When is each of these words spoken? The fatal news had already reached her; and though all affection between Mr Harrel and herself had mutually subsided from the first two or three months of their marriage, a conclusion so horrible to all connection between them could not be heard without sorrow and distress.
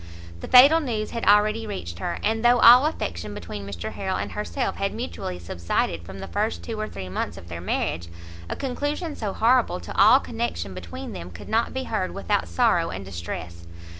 The 0.39 0.47
fatal 0.47 0.79
news 0.79 1.11
had 1.11 1.23
already 1.25 1.67
reached 1.67 1.99
her; 1.99 2.17
and 2.23 2.43
though 2.43 2.57
all 2.59 2.87
affection 2.87 3.35
between 3.35 3.67
Mr 3.67 3.91
Harrel 3.91 4.17
and 4.17 4.31
herself 4.31 4.77
had 4.77 4.95
mutually 4.95 5.37
subsided 5.37 6.01
from 6.01 6.17
the 6.17 6.27
first 6.27 6.63
two 6.63 6.79
or 6.79 6.87
three 6.89 7.07
months 7.07 7.37
of 7.37 7.49
their 7.49 7.61
marriage, 7.61 8.07
a 8.49 8.55
conclusion 8.55 9.15
so 9.15 9.31
horrible 9.31 9.79
to 9.81 9.95
all 9.95 10.19
connection 10.19 10.73
between 10.73 11.13
them 11.13 11.29
could 11.29 11.49
not 11.49 11.71
be 11.71 11.83
heard 11.83 12.15
without 12.15 12.47
sorrow 12.47 12.89
and 12.89 13.05
distress. 13.05 13.67